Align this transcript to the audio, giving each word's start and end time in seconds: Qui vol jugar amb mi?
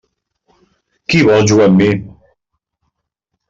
Qui 1.13 1.21
vol 1.29 1.47
jugar 1.53 1.69
amb 1.73 1.85
mi? 1.85 1.91